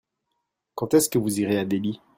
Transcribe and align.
Quand 0.73 0.95
est-ce 0.95 1.09
que 1.11 1.19
vous 1.19 1.41
irez 1.41 1.59
à 1.59 1.63
Delhi? 1.65 2.01